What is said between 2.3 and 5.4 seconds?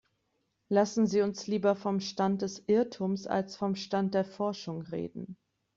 des Irrtums als vom Stand der Forschung reden.